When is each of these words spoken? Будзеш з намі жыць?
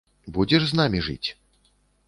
Будзеш 0.37 0.63
з 0.71 0.79
намі 0.81 1.03
жыць? 1.11 1.29